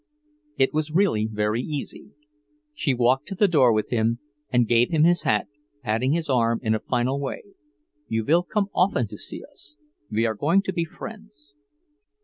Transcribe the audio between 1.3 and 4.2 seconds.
very easy. She walked to the door with him